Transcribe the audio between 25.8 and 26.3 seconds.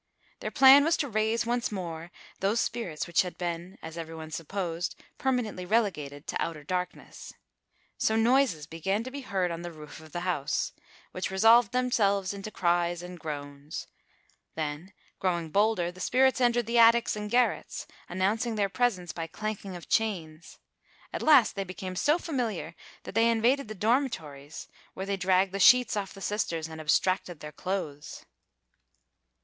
off the